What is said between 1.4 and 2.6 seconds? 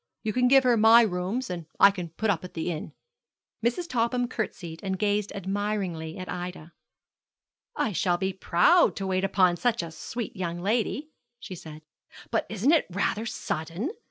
and I can put up at